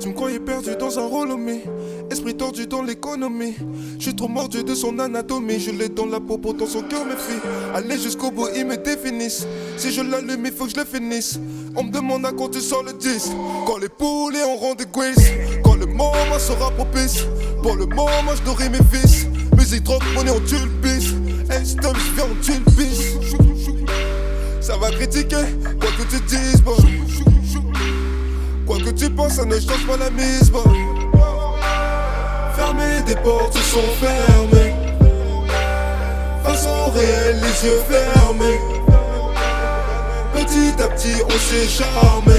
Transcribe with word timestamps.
Tu 0.00 0.08
me 0.08 0.12
croyais 0.14 0.38
perdu 0.38 0.76
dans 0.78 0.96
un 0.98 1.06
rôle, 1.06 1.34
mais 1.36 1.64
esprit 2.10 2.34
tordu 2.34 2.66
dans 2.66 2.82
l'économie. 2.82 3.54
Je 3.98 4.04
suis 4.04 4.14
trop 4.14 4.28
mordu 4.28 4.62
de 4.62 4.74
son 4.74 4.96
anatomie. 4.98 5.58
Je 5.58 5.72
l'ai 5.72 5.88
dans 5.88 6.06
la 6.06 6.20
peau, 6.20 6.38
pourtant 6.38 6.66
son 6.66 6.82
cœur 6.82 7.04
me 7.04 7.16
fuit. 7.16 7.40
Allez 7.74 7.98
jusqu'au 7.98 8.30
bout, 8.30 8.48
ils 8.54 8.64
me 8.64 8.76
définissent. 8.76 9.46
Si 9.76 9.90
je 9.90 10.02
l'allume, 10.02 10.46
il 10.46 10.52
faut 10.52 10.66
que 10.66 10.70
je 10.70 10.76
le 10.76 10.84
finisse. 10.84 11.40
On 11.74 11.82
me 11.82 11.90
demande 11.90 12.24
à 12.26 12.32
quand 12.32 12.50
tu 12.50 12.60
sors 12.60 12.84
le 12.84 12.92
disque. 12.92 13.32
Quand 13.66 13.78
les 13.78 13.88
poulets 13.88 14.44
auront 14.44 14.74
des 14.74 14.84
quiz. 14.84 15.16
Quand 15.64 15.74
le 15.74 15.86
moment 15.86 16.38
sera 16.38 16.70
propice. 16.70 17.24
Pour 17.62 17.74
le 17.74 17.86
moment, 17.86 18.34
je 18.36 18.42
nourris 18.48 18.70
mes 18.70 18.78
fils. 18.92 19.26
Musique, 19.56 19.82
drogue, 19.82 20.02
monnaie, 20.14 20.30
on 20.30 20.40
tue 20.40 20.54
le 20.54 20.80
bis. 20.80 21.14
Hey, 21.50 21.66
stop, 21.66 21.96
je 21.96 22.14
viens, 22.14 22.26
on 22.30 22.42
tue 22.42 22.52
le. 22.52 22.78
Ça 24.60 24.76
va 24.76 24.90
critiquer, 24.90 25.36
quoi 25.80 25.90
que 25.90 26.02
tu 26.14 26.20
dises, 26.28 26.62
bon. 26.62 26.76
Quoi 28.68 28.76
que 28.80 28.90
tu 28.90 29.08
penses, 29.08 29.36
ça 29.36 29.46
ne 29.46 29.58
change 29.58 29.86
pas 29.86 29.96
la 29.96 30.10
mise, 30.10 30.50
bon. 30.50 30.62
Fermez 32.54 33.00
des 33.06 33.16
portes 33.16 33.54
se 33.54 33.62
sont 33.62 33.88
fermées. 33.98 34.74
Façon 36.44 36.90
réelle, 36.94 37.40
les 37.40 37.66
yeux 37.66 37.80
fermés. 37.88 38.60
Petit 40.34 40.82
à 40.82 40.88
petit, 40.88 41.14
on 41.24 41.38
s'est 41.38 41.66
charmé. 41.66 42.34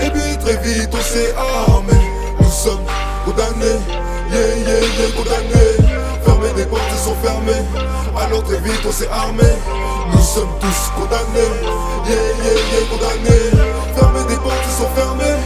Et 0.00 0.10
puis 0.10 0.38
très 0.38 0.56
vite, 0.58 0.90
on 0.92 1.02
s'est 1.02 1.34
armé. 1.34 2.00
Nous 2.38 2.48
sommes 2.48 2.86
condamnés, 3.24 3.80
yeah, 4.30 4.58
yeah, 4.58 4.78
yeah, 4.78 5.10
condamnés. 5.16 5.98
Fermez 6.24 6.52
des 6.54 6.66
portes, 6.66 6.82
sont 7.04 7.16
fermées. 7.16 7.64
Alors 8.16 8.44
très 8.44 8.58
vite, 8.58 8.80
on 8.86 8.92
s'est 8.92 9.08
armé. 9.10 9.42
Nous 10.12 10.22
sommes 10.22 10.48
tous 10.60 10.90
condamnés, 10.94 11.52
yeah, 12.06 12.14
yeah, 12.14 12.54
yeah, 12.72 12.86
condamnés. 12.90 13.50
Fermez 13.94 14.24
des 14.28 14.36
portes, 14.36 14.56
elles 14.64 14.84
sont 14.84 14.90
fermées. 14.94 15.40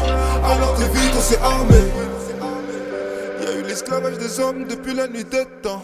Alors 0.45 0.75
très 0.75 0.89
vite, 0.89 1.13
on 1.17 1.21
s'est 1.21 1.39
armé. 1.43 1.83
Y 3.41 3.47
a 3.47 3.53
eu 3.53 3.63
l'esclavage 3.63 4.19
des 4.19 4.41
hommes 4.41 4.65
depuis 4.69 4.95
la 4.95 5.07
nuit 5.07 5.25
des 5.25 5.47
temps. 5.63 5.83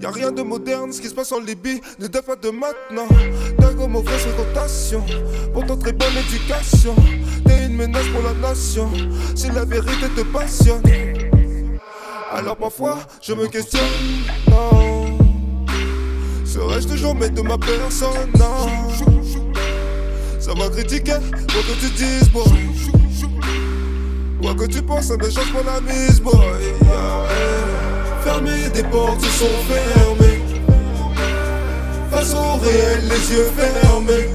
Y 0.00 0.06
a 0.06 0.10
rien 0.10 0.32
de 0.32 0.42
moderne, 0.42 0.92
ce 0.92 1.00
qui 1.00 1.08
se 1.08 1.14
passe 1.14 1.30
en 1.30 1.38
Libye 1.38 1.80
ne 2.00 2.08
date 2.08 2.26
pas 2.26 2.34
de 2.34 2.50
maintenant. 2.50 3.06
Dago, 3.58 3.86
mauvaise 3.86 4.20
fréquentation, 4.20 5.04
pourtant 5.52 5.76
très 5.76 5.92
bonne 5.92 6.16
éducation. 6.28 6.96
T'es 7.46 7.66
une 7.66 7.76
menace 7.76 8.06
pour 8.12 8.22
la 8.22 8.34
nation, 8.48 8.90
si 9.36 9.48
la 9.50 9.64
vérité 9.64 10.08
te 10.16 10.22
passionne. 10.22 10.82
Alors 12.32 12.56
parfois, 12.56 12.98
je 13.20 13.34
me 13.34 13.46
questionne. 13.46 13.82
Serais-je 16.52 16.86
toujours 16.86 17.14
maître 17.14 17.32
de 17.32 17.40
ma 17.40 17.56
personne, 17.56 18.30
non. 18.38 18.68
Ça 20.38 20.52
va 20.52 20.68
critiquer, 20.68 21.12
quoi 21.30 21.62
que 21.62 21.80
tu 21.80 21.90
dises, 21.96 22.28
boy. 22.28 22.44
Quoi 24.42 24.54
que 24.54 24.66
tu 24.70 24.82
penses, 24.82 25.06
ça 25.06 25.16
ne 25.16 25.30
change 25.30 25.50
pas 25.50 25.62
la 25.64 25.80
mise, 25.80 26.20
boy. 26.20 26.34
Fermez 28.22 28.68
des 28.74 28.82
portes, 28.82 29.22
se 29.22 29.30
sont 29.30 29.46
fermées. 29.66 30.42
Façon 32.10 32.58
réelle, 32.58 33.08
les 33.08 33.34
yeux 33.34 33.50
fermés. 33.56 34.28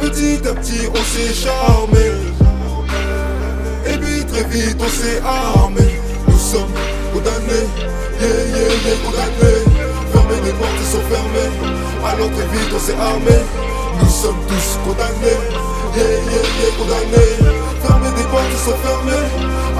Petit 0.00 0.48
à 0.48 0.54
petit, 0.54 0.88
on 0.92 1.04
s'est 1.04 1.32
charmé. 1.32 2.10
Et 3.86 3.96
puis 3.98 4.24
très 4.24 4.44
vite, 4.48 4.78
on 4.80 4.88
s'est 4.88 5.22
armé. 5.24 6.00
Nous 6.26 6.38
sommes 6.38 6.74
condamnés, 7.12 7.68
yeah, 8.20 8.28
yeah, 8.28 8.68
yeah, 8.84 8.96
condamnés. 9.04 9.39
Alors 12.20 12.32
très 12.32 12.46
vite, 12.48 12.68
on 12.74 12.78
s'est 12.78 12.94
armé. 13.00 13.32
Nous 13.98 14.08
sommes 14.10 14.36
tous 14.46 14.78
condamnés, 14.84 15.40
yeah, 15.96 16.04
yeah, 16.04 16.42
yeah, 16.60 16.76
condamnés. 16.76 17.56
Fermez 17.80 18.10
des 18.14 18.24
portes, 18.24 18.44
elles 18.50 18.58
sont 18.58 18.76
fermées. 18.76 19.26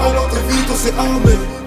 Alors 0.03 0.27
très 0.27 0.41
vite, 0.49 0.65
on 0.67 0.75
s'est 0.75 0.93
armé. 0.97 1.60